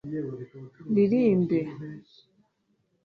ririmbe 0.93 1.59